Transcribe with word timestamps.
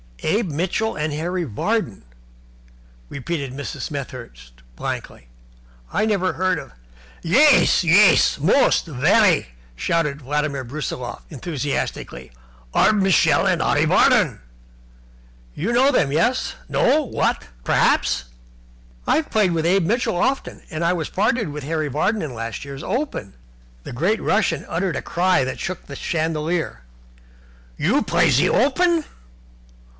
"Abe 0.23 0.49
Mitchell 0.51 0.95
and 0.95 1.13
Harry 1.13 1.43
Vardon?" 1.45 2.03
repeated 3.09 3.53
Mrs. 3.53 3.81
Smethurst, 3.89 4.51
blankly. 4.75 5.29
"I 5.91 6.05
never 6.05 6.33
heard 6.33 6.57
of" 6.57 6.71
"Yais! 7.23 7.83
Yais! 7.83 8.37
Most! 8.39 8.85
Very!" 8.85 9.47
shouted 9.75 10.21
Vladimir 10.21 10.63
Brusiloff, 10.63 11.21
enthusiastically. 11.29 12.31
"Arbmishel 12.73 13.47
and 13.47 13.61
Arreevadon. 13.61 14.39
You 15.55 15.71
know 15.71 15.91
them, 15.91 16.11
yes, 16.11 16.53
what, 16.69 17.41
no, 17.41 17.47
perhaps?" 17.63 18.25
"I've 19.07 19.29
played 19.31 19.51
with 19.51 19.65
Abe 19.65 19.85
Mitchell 19.85 20.17
often, 20.17 20.63
and 20.69 20.83
I 20.83 20.93
was 20.93 21.09
partnered 21.09 21.49
with 21.49 21.63
Harry 21.63 21.89
Vardon 21.89 22.23
in 22.23 22.33
last 22.33 22.63
year's 22.63 22.83
Open." 22.83 23.33
The 23.83 23.93
great 23.93 24.21
Russian 24.21 24.65
uttered 24.67 24.95
a 24.95 25.01
cry 25.03 25.43
that 25.43 25.59
shook 25.59 25.85
the 25.85 25.95
chandelier. 25.95 26.81
"You 27.77 28.01
play 28.03 28.25
in 28.27 28.31
ze 28.31 28.49
Open? 28.49 29.05